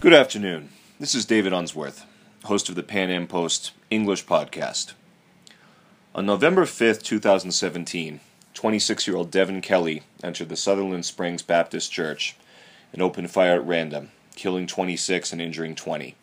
[0.00, 0.70] Good afternoon.
[0.98, 2.06] This is David Unsworth,
[2.44, 4.94] host of the PanAm Post English podcast.
[6.14, 8.20] On November 5th, 2017,
[8.54, 12.34] 26 year old Devin Kelley entered the Sutherland Springs Baptist Church
[12.94, 16.14] and opened fire at random, killing 26 and injuring 20.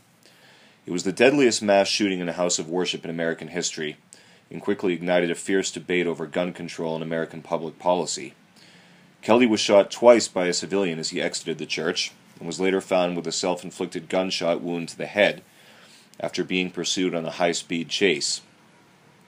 [0.87, 3.97] It was the deadliest mass shooting in a house of worship in American history
[4.49, 8.33] and quickly ignited a fierce debate over gun control and American public policy.
[9.21, 12.81] Kelley was shot twice by a civilian as he exited the church and was later
[12.81, 15.41] found with a self inflicted gunshot wound to the head
[16.19, 18.41] after being pursued on a high speed chase.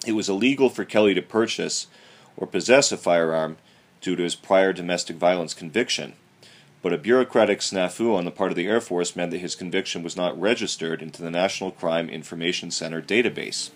[0.06, 1.88] It was illegal for Kelley to purchase
[2.38, 3.58] or possess a firearm
[4.02, 6.14] due to his prior domestic violence conviction,
[6.82, 10.04] but a bureaucratic snafu on the part of the Air Force meant that his conviction
[10.04, 13.72] was not registered into the National Crime Information Center database.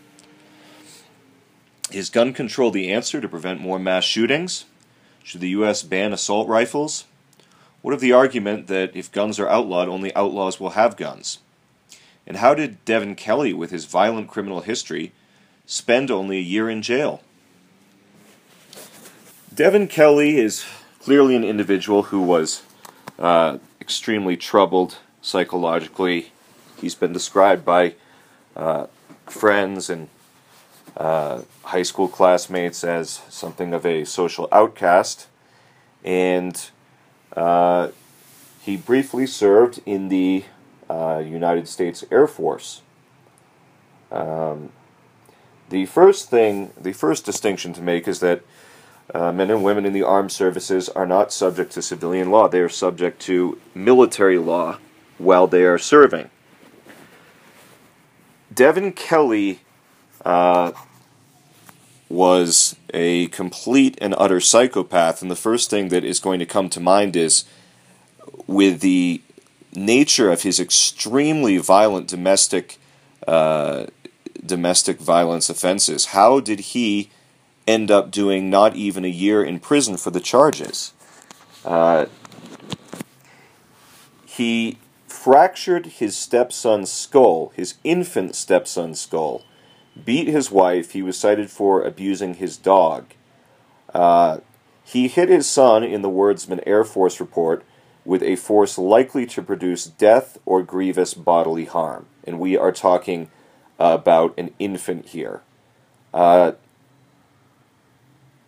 [1.91, 4.65] Is gun control the answer to prevent more mass shootings?
[5.23, 5.83] Should the U.S.
[5.83, 7.05] ban assault rifles?
[7.83, 11.39] What of the argument that if guns are outlawed, only outlaws will have guns?
[12.25, 15.11] And how did Devin Kelley, with his violent criminal history,
[15.65, 17.21] spend only a year in jail?
[19.53, 20.63] Devin Kelley is
[21.01, 22.63] clearly an individual who was
[23.19, 26.31] uh, extremely troubled psychologically.
[26.79, 27.95] He's been described by
[28.55, 28.87] uh,
[29.25, 30.07] friends and
[30.95, 35.27] uh, high school classmates as something of a social outcast.
[36.05, 36.69] And
[37.35, 37.89] uh,
[38.61, 40.45] he briefly served in the
[40.89, 42.81] uh, United States Air Force.
[44.11, 44.69] Um,
[45.69, 48.41] the first thing, the first distinction to make is that
[49.13, 52.47] uh, men and women in the armed services are not subject to civilian law.
[52.47, 54.77] They are subject to military law
[55.17, 56.29] while they are serving.
[58.53, 59.61] Devin Kelley
[60.23, 60.71] uh,
[62.13, 66.69] was a complete and utter psychopath, and the first thing that is going to come
[66.69, 67.43] to mind is
[68.47, 69.21] with the
[69.75, 72.77] nature of his extremely violent domestic
[73.27, 73.87] uh,
[74.45, 76.07] domestic violence offenses.
[76.07, 77.09] How did he
[77.65, 80.93] end up doing not even a year in prison for the charges?
[81.63, 82.05] Uh,
[84.25, 89.43] he fractured his stepson's skull, his infant stepson's skull,
[90.03, 90.91] beat his wife.
[90.91, 93.05] He was cited for abusing his dog.
[93.93, 94.39] Uh,
[94.83, 97.63] he hit his son, in the words of an Air Force report,
[98.05, 102.05] with a force likely to produce death or grievous bodily harm.
[102.23, 103.29] And we are talking
[103.79, 105.41] about an infant here.
[106.13, 106.53] Uh,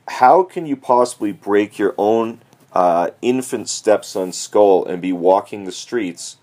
[0.08, 2.42] how can you possibly break your own
[2.74, 6.38] uh, infant stepson's skull and be walking the streets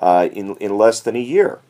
[0.00, 1.60] uh, in, in less than a year?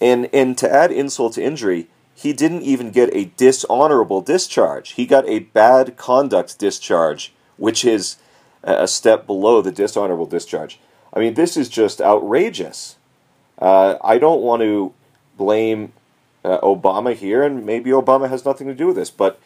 [0.00, 4.92] And, and to add insult to injury, he didn't even get a dishonorable discharge.
[4.92, 8.16] He got a bad conduct discharge, which is
[8.62, 10.80] a step below the dishonorable discharge.
[11.12, 12.96] I mean, this is just outrageous.
[13.58, 14.92] Uh, I don't want to
[15.36, 15.92] blame
[16.44, 19.40] uh, Obama here, and maybe Obama has nothing to do with this, but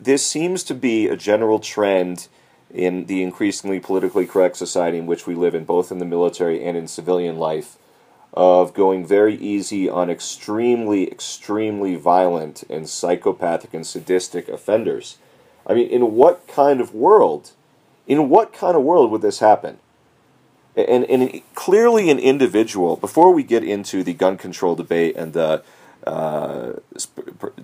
[0.00, 2.28] this seems to be a general trend
[2.70, 6.64] in the increasingly politically correct society in which we live in, both in the military
[6.64, 7.76] and in civilian life,
[8.34, 15.18] of going very easy on extremely, extremely violent and psychopathic and sadistic offenders.
[15.66, 17.52] I mean, in what kind of world,
[18.06, 19.78] in what kind of world would this happen?
[20.76, 25.64] And, and clearly, an individual, before we get into the gun control debate and the
[26.06, 26.74] uh,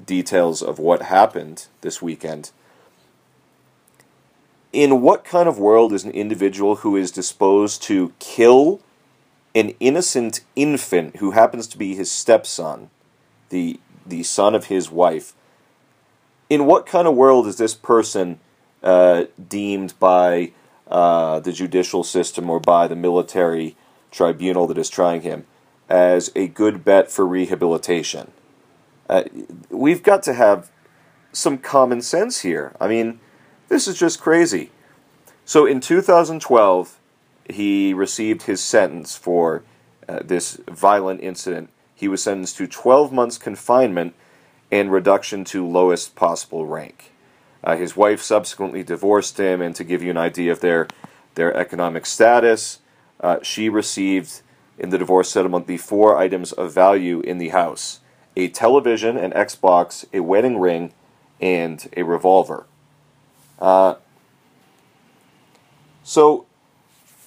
[0.05, 2.51] details of what happened this weekend,
[4.73, 8.81] in what kind of world is an individual who is disposed to kill
[9.55, 12.91] an innocent infant who happens to be his stepson,
[13.51, 15.33] the the son of his wife.
[16.51, 18.39] In what kind of world is this person
[18.83, 20.53] uh, deemed by
[20.89, 23.77] uh, the judicial system or by the military
[24.11, 25.47] tribunal that is trying him
[25.89, 28.31] as a good bet for rehabilitation?
[29.09, 29.25] Uh,
[29.71, 30.71] we've got to have
[31.33, 32.75] some common sense here.
[32.81, 33.21] I mean,
[33.69, 34.71] this is just crazy.
[35.45, 36.99] So in 2012,
[37.49, 39.63] he received his sentence for
[40.09, 41.71] uh, this violent incident.
[41.95, 44.15] He was sentenced to 12 months confinement
[44.71, 47.13] and reduction to lowest possible rank.
[47.63, 50.87] Uh, his wife subsequently divorced him, and to give you an idea of their
[51.35, 52.79] their economic status,
[53.21, 54.43] uh, she received
[54.79, 58.01] in the divorce settlement the four items of value in the house:
[58.37, 60.93] a television, an Xbox, a wedding ring,
[61.41, 62.67] and a revolver.
[63.59, 63.95] Uh,
[66.03, 66.45] so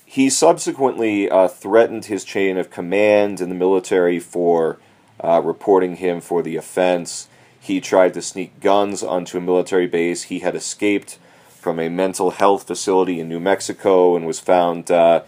[0.09, 4.79] he subsequently uh, threatened his chain of command in the military for
[5.21, 7.27] uh, reporting him for the offense.
[7.59, 10.23] He tried to sneak guns onto a military base.
[10.23, 11.19] He had escaped
[11.49, 15.23] from a mental health facility in New Mexico and was found uh,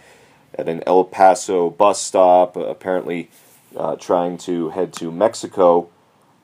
[0.54, 3.28] at an El Paso bus stop, apparently
[3.76, 5.90] uh, trying to head to Mexico.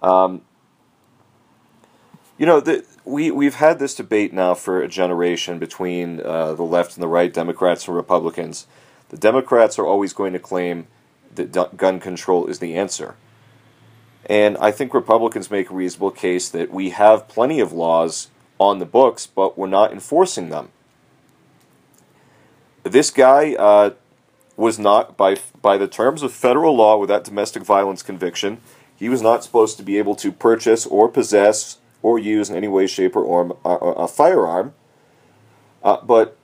[0.03, 0.43] Um,
[2.37, 6.65] you know, the, we, we've had this debate now for a generation between uh, the
[6.65, 8.67] left and the right, Democrats and Republicans.
[9.11, 10.89] The Democrats are always going to claim
[11.37, 13.15] that gun control is the answer.
[14.29, 18.81] And I think Republicans make a reasonable case that we have plenty of laws on
[18.81, 20.71] the books, but we're not enforcing them.
[22.83, 23.91] This guy uh,
[24.57, 28.61] was not, by, by the terms of federal law with that domestic violence conviction,
[28.97, 32.69] he was not supposed to be able to purchase or possess or use in any
[32.69, 34.75] way, shape, or form a, firearm.
[35.83, 36.37] Uh, but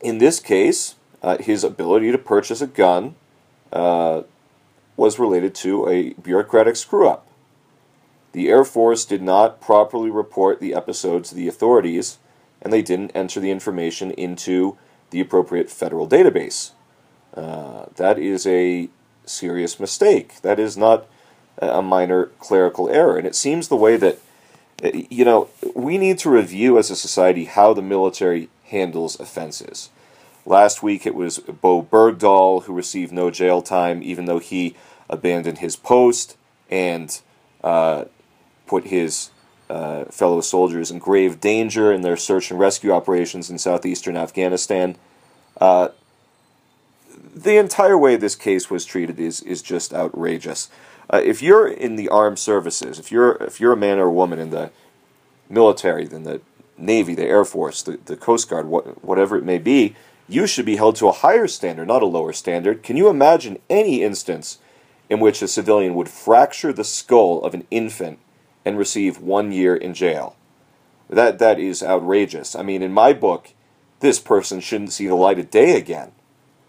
[0.00, 3.14] in this case, uh, his ability to purchase a gun
[3.72, 4.22] uh,
[4.96, 7.26] was related to a bureaucratic screw up.
[8.32, 12.18] The Air Force did not properly report the episode to the authorities,
[12.60, 14.76] and they didn't enter the information into
[15.10, 16.72] the appropriate federal database.
[17.34, 18.88] Uh, that is a
[19.26, 20.40] serious mistake.
[20.42, 21.06] That is not
[21.58, 23.16] a minor clerical error.
[23.16, 24.18] And it seems the way that,
[24.82, 29.90] you know, we need to review as a society how the military handles offenses.
[30.44, 34.74] Last week it was Bo Bergdahl who received no jail time, even though he
[35.08, 36.36] abandoned his post
[36.70, 37.20] and
[37.62, 38.06] uh,
[38.66, 39.30] put his
[39.70, 44.96] uh, fellow soldiers in grave danger in their search and rescue operations in southeastern Afghanistan.
[45.60, 45.88] Uh,
[47.34, 50.68] the entire way this case was treated is is just outrageous.
[51.10, 54.12] Uh, if you're in the armed services, if you're if you're a man or a
[54.12, 54.70] woman in the
[55.48, 56.40] military, then the
[56.78, 59.94] Navy, the Air Force, the, the Coast Guard, what, whatever it may be,
[60.28, 62.82] you should be held to a higher standard, not a lower standard.
[62.82, 64.58] Can you imagine any instance
[65.10, 68.18] in which a civilian would fracture the skull of an infant
[68.64, 70.34] and receive one year in jail?
[71.10, 72.56] That that is outrageous.
[72.56, 73.50] I mean, in my book,
[74.00, 76.12] this person shouldn't see the light of day again,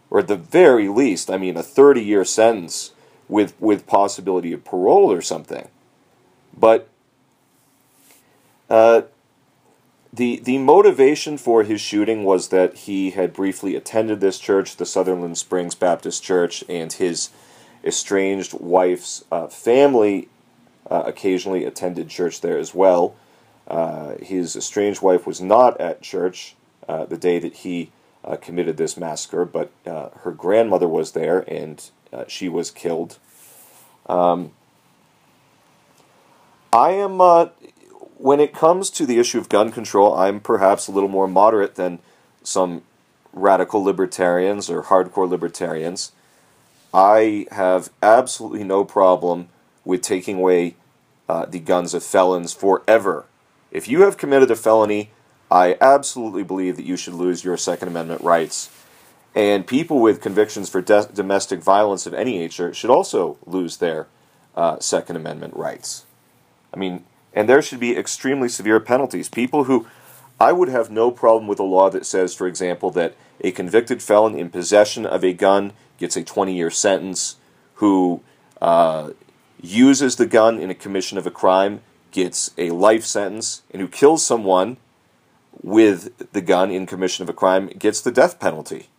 [0.09, 2.91] or at the very least, I mean, a thirty-year sentence
[3.27, 5.67] with with possibility of parole or something.
[6.57, 6.87] But
[8.69, 9.03] uh,
[10.11, 14.85] the the motivation for his shooting was that he had briefly attended this church, the
[14.85, 17.29] Sutherland Springs Baptist Church, and his
[17.83, 20.29] estranged wife's uh, family
[20.89, 23.15] uh, occasionally attended church there as well.
[23.67, 26.55] Uh, his estranged wife was not at church
[26.87, 27.91] uh, the day that he
[28.23, 31.89] uh, committed this massacre, but uh, her grandmother was there and
[32.27, 33.17] she was killed.
[34.07, 34.51] Um,
[36.71, 37.19] I am
[38.23, 41.75] when it comes to the issue of gun control, I'm perhaps a little more moderate
[41.75, 41.99] than
[42.41, 42.83] some
[43.33, 46.13] radical libertarians or hardcore libertarians.
[46.93, 49.49] I have absolutely no problem
[49.83, 50.75] with taking away
[51.27, 53.25] uh, the guns of felons forever.
[53.71, 55.09] If you have committed a felony,
[55.53, 58.71] I absolutely believe that you should lose your Second Amendment rights.
[59.35, 64.07] And people with convictions for de- domestic violence of any nature should also lose their
[64.55, 66.05] uh, Second Amendment rights.
[66.73, 67.05] I mean,
[67.35, 69.29] and there should be extremely severe penalties.
[69.29, 69.85] People who
[70.39, 74.01] I would have no problem with a law that says, for example, that a convicted
[74.01, 77.35] felon in possession of a gun gets a 20 year sentence,
[77.75, 78.23] who
[78.59, 79.11] uh,
[79.61, 83.87] uses the gun in a commission of a crime gets a life sentence, and who
[83.87, 84.77] kills someone
[85.63, 88.89] with the gun in commission of a crime gets the death penalty.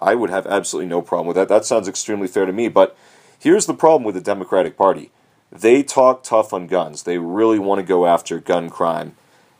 [0.00, 1.48] I would have absolutely no problem with that.
[1.48, 2.68] That sounds extremely fair to me.
[2.68, 2.96] But
[3.38, 5.10] here's the problem with the Democratic Party
[5.50, 7.02] they talk tough on guns.
[7.02, 9.14] They really want to go after gun crime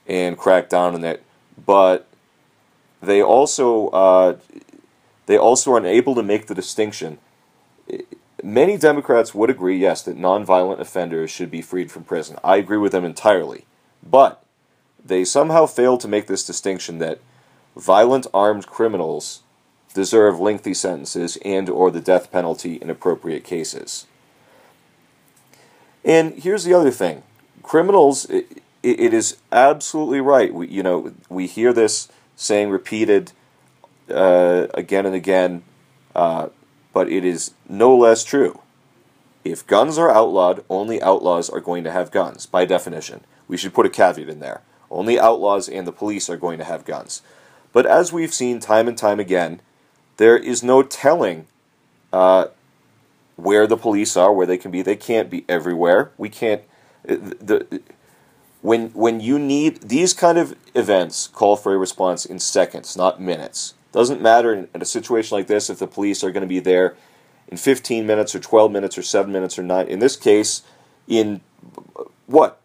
[0.06, 1.23] and crack down on it,
[1.66, 2.09] but
[3.02, 4.38] they also uh,
[5.26, 7.18] they also are unable to make the distinction.
[8.42, 12.38] Many Democrats would agree, yes, that nonviolent offenders should be freed from prison.
[12.42, 13.66] I agree with them entirely,
[14.02, 14.41] but
[15.04, 17.21] they somehow fail to make this distinction that
[17.76, 19.42] violent armed criminals
[19.94, 24.06] deserve lengthy sentences and or the death penalty in appropriate cases.
[26.04, 27.23] And here's the other thing
[27.62, 30.52] criminals, it, it is absolutely right.
[30.52, 33.32] We, you know, we hear this saying repeated
[34.11, 35.62] uh, again and again,
[36.14, 36.49] uh,
[36.92, 38.61] but it is no less true.
[39.44, 43.23] If guns are outlawed, only outlaws are going to have guns, by definition.
[43.49, 44.62] We should put a caveat in there.
[44.92, 47.22] Only outlaws and the police are going to have guns.
[47.72, 49.61] But as we've seen time and time again,
[50.18, 51.46] there is no telling
[52.12, 52.46] uh,
[53.37, 54.82] where the police are, where they can be.
[54.82, 56.12] They can't be everywhere.
[56.18, 56.62] We can't.
[57.08, 57.80] Uh, the
[58.61, 63.20] when when you need these kind of events call for a response in seconds, not
[63.20, 63.75] minutes.
[63.90, 66.61] Doesn't matter in, in a situation like this if the police are going to be
[66.61, 66.96] there
[67.49, 69.87] in 15 minutes or 12 minutes or 7 minutes or 9.
[69.87, 70.62] In this case,
[71.06, 71.42] in
[72.26, 72.62] what?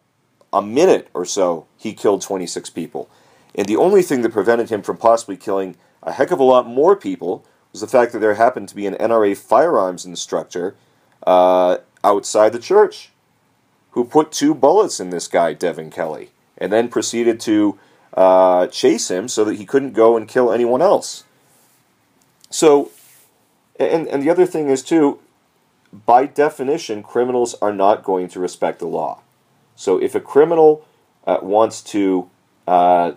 [0.53, 3.09] A minute or so, he killed 26 people.
[3.55, 6.67] And the only thing that prevented him from possibly killing a heck of a lot
[6.67, 10.75] more people was the fact that there happened to be an NRA firearms instructor
[11.25, 13.11] uh, outside the church
[13.91, 17.77] who put two bullets in this guy, Devin Kelley, and then proceeded to
[18.13, 21.23] uh, chase him so that he couldn't go and kill anyone else.
[22.49, 22.91] So,
[23.79, 25.19] and, and the other thing is, too,
[26.05, 29.21] by definition, criminals are not going to respect the law.
[29.77, 30.85] So if a criminal
[31.25, 32.29] uh, wants to
[32.67, 33.11] uh,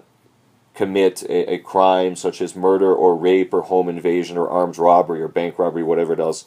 [0.75, 5.23] commit a, a, crime such as murder or rape or home invasion or armed robbery
[5.23, 6.45] or bank robbery, whatever it is,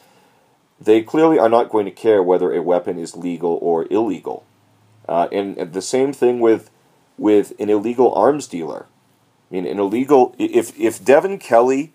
[0.80, 4.46] they clearly are not going to care whether a weapon is legal or illegal.
[5.10, 6.70] Uh, and, and, the same thing with
[7.18, 8.86] with an illegal arms dealer.
[9.50, 11.92] I mean, an illegal if if Devin Kelley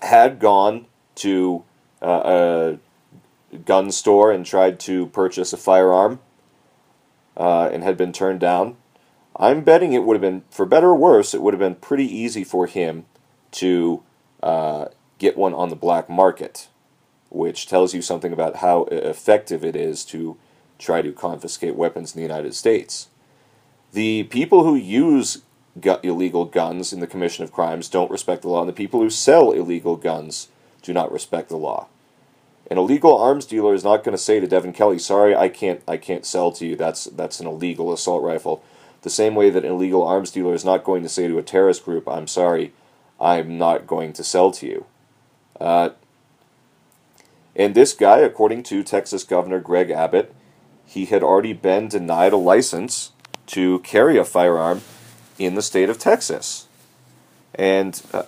[0.00, 0.86] had gone
[1.16, 1.62] to
[2.02, 2.78] uh,
[3.52, 6.20] a gun store and tried to purchase a firearm
[7.36, 8.76] uh, and had been turned down,
[9.36, 12.06] I'm betting it would have been, for better or worse, it would have been pretty
[12.06, 13.04] easy for him
[13.52, 14.02] to
[14.42, 14.86] uh,
[15.18, 16.68] get one on the black market,
[17.28, 20.36] which tells you something about how effective it is to
[20.78, 23.08] try to confiscate weapons in the United States.
[23.92, 25.42] The people who use
[25.80, 29.00] gu- illegal guns in the commission of crimes don't respect the law, and the people
[29.00, 30.48] who sell illegal guns
[30.82, 31.88] do not respect the law.
[32.70, 35.82] An illegal arms dealer is not going to say to Devin Kelley, "Sorry, I can't,
[35.86, 36.76] I can't sell to you.
[36.76, 38.62] That's that's an illegal assault rifle."
[39.02, 41.42] The same way that an illegal arms dealer is not going to say to a
[41.42, 42.72] terrorist group, "I'm sorry,
[43.20, 44.86] I'm not going to sell to you."
[45.60, 45.90] Uh,
[47.54, 50.34] and this guy, according to Texas Governor Greg Abbott,
[50.84, 53.12] he had already been denied a license
[53.46, 54.82] to carry a firearm
[55.38, 56.66] in the state of Texas.
[57.54, 58.24] And uh,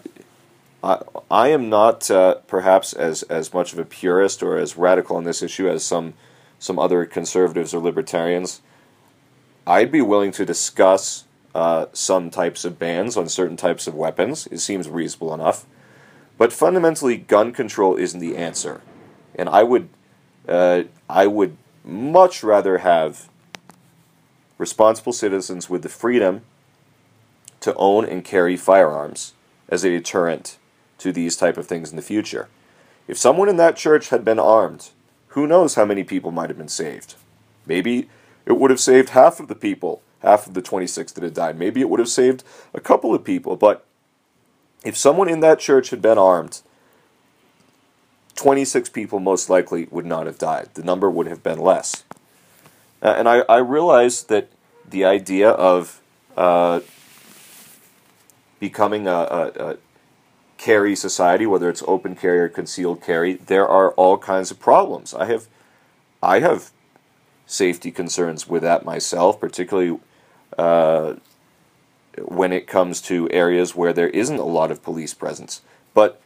[0.82, 5.25] I, am not uh, perhaps as, as much of a purist or as radical on
[5.25, 6.14] this issue as some
[6.61, 8.61] some other conservatives or libertarians.
[9.66, 14.49] I'd be willing to discuss uh, some types of bans on certain types of weapons.
[14.49, 15.66] It seems reasonable enough,
[16.37, 18.80] but fundamentally, gun control isn't the answer.
[19.35, 19.88] And I would
[20.49, 23.28] uh, I would much rather have
[24.58, 26.42] responsible citizens with the freedom
[27.61, 29.35] to own and carry firearms
[29.68, 30.58] as a deterrent
[30.99, 32.49] to these type of things in the future.
[33.07, 34.90] If someone in that church had been armed,
[35.28, 37.14] who knows how many people might have been saved?
[37.67, 38.09] Maybe
[38.45, 41.59] it would have saved half of the people, half of the 26 that had died.
[41.59, 43.85] Maybe it would have saved a couple of people, but
[44.85, 46.62] if someone in that church had been armed,
[48.37, 50.71] 26 people most likely would not have died.
[50.75, 52.05] The number would have been less.
[53.02, 54.49] Uh, and I, I realize that
[54.88, 56.00] the idea of
[56.37, 56.81] uh,
[58.61, 59.76] becoming a, a, a,
[60.59, 65.15] carry society, whether it's open carry or concealed carry, there are all kinds of problems.
[65.15, 65.47] I have,
[66.23, 66.71] I have
[67.47, 69.99] safety concerns with that myself, particularly
[70.59, 71.15] uh,
[72.23, 75.62] when it comes to areas where there isn't a lot of police presence.
[75.95, 76.21] But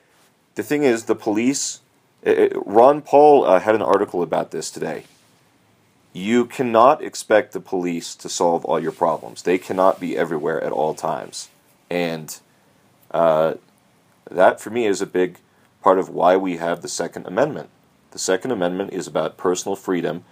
[0.54, 1.80] the thing is, the police.
[2.22, 5.04] It, Ron Paul uh, had an article about this today.
[6.12, 9.42] You cannot expect the police to solve all your problems.
[9.42, 11.48] They cannot be everywhere at all times.
[11.90, 12.38] And
[13.10, 13.54] uh,
[14.32, 15.38] that, for me, is a big
[15.82, 17.68] part of why we have the Second Amendment.
[18.12, 20.24] The Second Amendment is about personal freedom,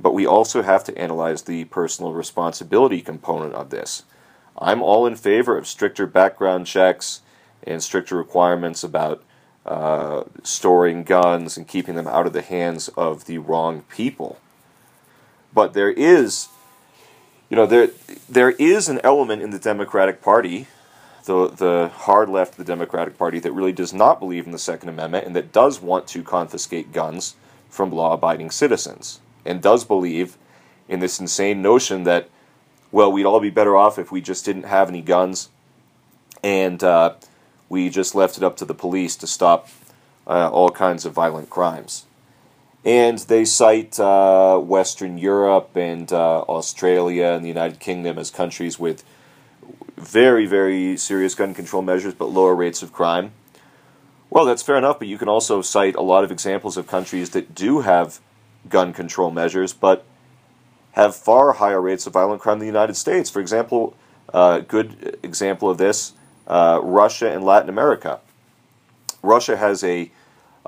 [0.00, 4.04] but we also have to analyze the personal responsibility component of this.
[4.58, 7.20] I'm all in favor of stricter background checks
[7.62, 9.22] and stricter requirements about
[9.66, 14.38] uh, storing guns and keeping them out of the hands of the wrong people.
[15.52, 16.48] But there is,
[17.50, 17.90] you know, there
[18.28, 20.68] there is an element in the Democratic Party
[21.26, 24.58] the the hard left of the Democratic Party that really does not believe in the
[24.58, 27.36] Second Amendment and that does want to confiscate guns
[27.68, 30.36] from law-abiding citizens and does believe
[30.88, 32.28] in this insane notion that
[32.90, 35.50] well we'd all be better off if we just didn't have any guns
[36.42, 37.14] and uh,
[37.68, 39.68] we just left it up to the police to stop
[40.26, 42.06] uh, all kinds of violent crimes.
[42.84, 48.78] And they cite uh, Western Europe and uh, Australia and the United Kingdom as countries
[48.78, 49.02] with
[49.96, 53.32] very, very serious gun control measures but lower rates of crime.
[54.30, 57.30] Well, that's fair enough, but you can also cite a lot of examples of countries
[57.30, 58.20] that do have
[58.68, 60.04] gun control measures but
[60.92, 63.30] have far higher rates of violent crime than the United States.
[63.30, 63.96] For example,
[64.30, 66.12] a uh, good example of this
[66.46, 68.20] uh, Russia and Latin America.
[69.22, 70.10] Russia has a,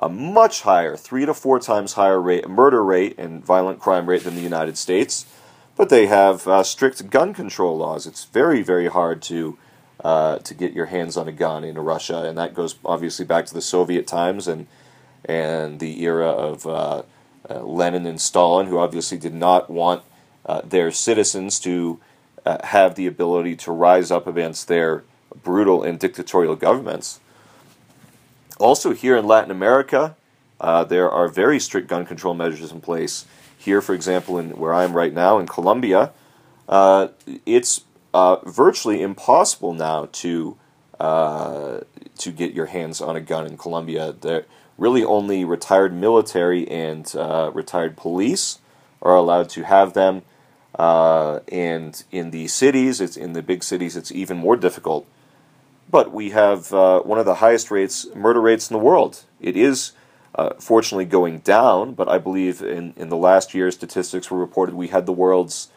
[0.01, 4.25] a much higher, three to four times higher rate, murder rate and violent crime rate
[4.25, 5.27] than the United States
[5.79, 8.05] but they have uh, strict gun control laws.
[8.05, 9.57] It's very, very hard to
[10.05, 13.47] uh, to get your hands on a gun in Russia, and that goes obviously back
[13.47, 14.67] to the Soviet times and
[15.25, 17.03] and the era of uh,
[17.49, 20.03] uh Lenin and Stalin, who obviously did not want
[20.47, 22.01] uh, their citizens to
[22.45, 25.05] uh, have the ability to rise up against their
[25.43, 27.21] brutal and dictatorial governments.
[28.59, 30.17] Also, here in Latin America,
[30.61, 33.25] uh, there are very strict gun control measures in place.
[33.59, 36.13] Here, for example, in where I am right now in Colombia,
[36.69, 37.09] uh,
[37.45, 37.83] it's
[38.15, 40.57] uh, virtually impossible now to
[41.01, 41.81] uh,
[42.19, 44.15] to get your hands on a gun in Colombia.
[44.19, 44.47] There,
[44.79, 48.61] really, only retired military and uh, retired police
[49.03, 50.23] are allowed to have them.
[50.79, 55.07] Uh, and in the cities, it's in the big cities, it's even more difficult.
[55.91, 59.25] But we have uh, one of the highest rates, murder rates in the world.
[59.41, 59.93] It is
[60.35, 64.75] uh, fortunately going down, but I believe in, in the last year, statistics were reported
[64.75, 65.69] we had the world's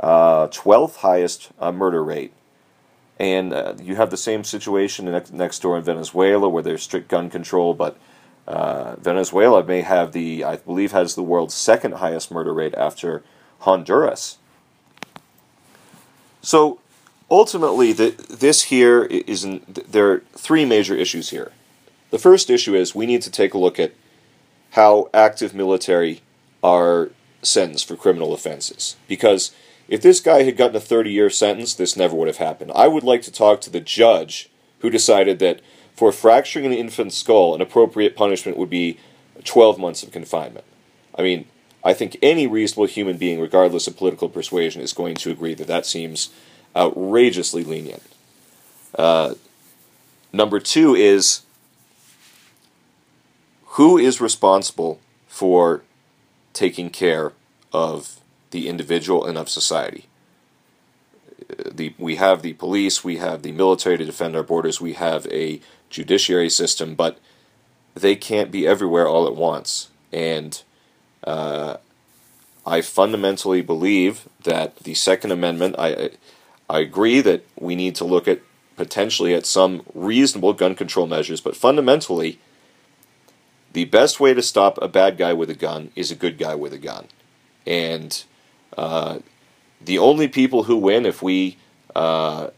[0.00, 2.32] 12th uh, highest uh, murder rate.
[3.18, 7.08] And uh, you have the same situation next, next door in Venezuela where there's strict
[7.08, 7.96] gun control, but
[8.46, 13.22] Venezuela may have the, I believe, has the world's second highest murder rate after
[13.60, 14.38] Honduras.
[16.42, 16.78] So
[17.30, 21.52] ultimately, the, this here is in, there are three major issues here.
[22.14, 23.92] The first issue is we need to take a look at
[24.70, 26.20] how active military
[26.62, 27.10] are
[27.42, 28.94] sentenced for criminal offenses.
[29.08, 29.50] Because
[29.88, 32.70] if this guy had gotten a 30 year sentence, this never would have happened.
[32.72, 35.60] I would like to talk to the judge who decided that
[35.96, 38.96] for fracturing an infant's skull, an appropriate punishment would be
[39.42, 40.66] 12 months of confinement.
[41.18, 41.46] I mean,
[41.82, 45.66] I think any reasonable human being, regardless of political persuasion, is going to agree that
[45.66, 46.30] that seems
[46.76, 48.04] outrageously lenient.
[48.96, 49.34] Uh,
[50.32, 51.40] number two is
[53.74, 55.82] who is responsible for
[56.52, 57.32] taking care
[57.72, 60.06] of the individual and of society?
[61.72, 65.26] The, we have the police, we have the military to defend our borders, we have
[65.26, 67.18] a judiciary system, but
[67.94, 69.90] they can't be everywhere all at once.
[70.12, 70.62] And
[71.24, 71.76] uh,
[72.66, 75.76] I fundamentally believe that the Second Amendment.
[75.78, 76.10] I
[76.68, 78.40] I agree that we need to look at
[78.76, 82.38] potentially at some reasonable gun control measures, but fundamentally,
[83.74, 86.54] the best way to stop a bad guy with a gun is a good guy
[86.54, 87.06] with a gun,
[87.66, 88.24] and
[88.78, 89.18] uh,
[89.80, 91.58] the only people who win if we
[91.94, 92.48] uh,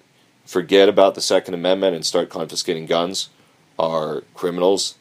[0.45, 3.31] forget about the Second Amendment and start confiscating guns
[3.79, 4.97] are criminals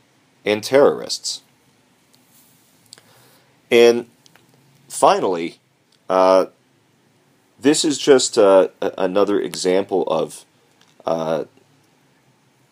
[0.45, 1.41] and terrorists.
[3.69, 4.07] And
[4.87, 5.59] finally,
[6.09, 6.47] uh,
[7.59, 10.45] this is just uh, another example of
[11.05, 11.45] uh,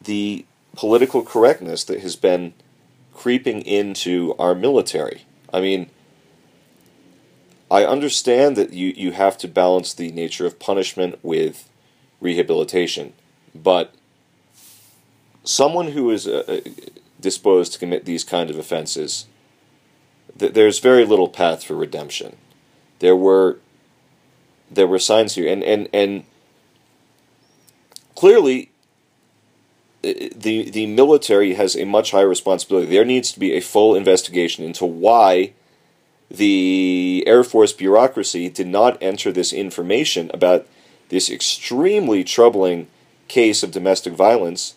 [0.01, 2.53] the political correctness that has been
[3.13, 5.26] creeping into our military.
[5.54, 5.89] I mean,
[7.69, 11.69] I understand that you, you have to balance the nature of punishment with
[12.19, 13.13] rehabilitation,
[13.56, 13.93] but
[15.43, 16.62] someone who is uh,
[17.19, 19.26] disposed to commit these kind of offenses
[20.38, 22.36] th- there's very little path for redemption.
[22.99, 23.60] There were
[24.71, 26.23] there were signs here, and and and
[28.15, 28.71] clearly
[30.04, 32.88] the the military has a much higher responsibility.
[32.88, 35.54] There needs to be a full investigation into why
[36.30, 40.68] the Air Force bureaucracy did not enter this information about
[41.10, 42.88] this extremely troubling
[43.28, 44.76] case of domestic violence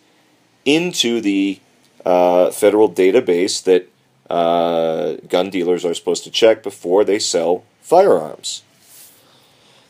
[0.65, 1.59] into the
[2.05, 3.89] uh, federal database that
[4.29, 8.63] uh, gun dealers are supposed to check before they sell firearms.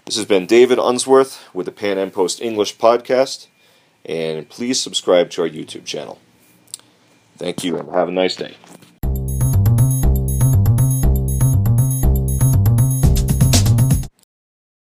[0.06, 3.48] This has been David Unsworth with the PanAm Post English podcast,
[4.08, 6.20] and please subscribe to our YouTube channel.
[7.38, 8.56] Thank you and have a nice day.